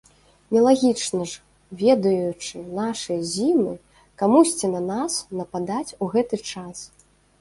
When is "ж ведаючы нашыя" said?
1.31-3.19